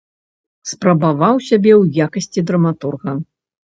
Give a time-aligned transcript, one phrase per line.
[0.71, 3.21] Спрабаваў сябе ў якасці драматурга.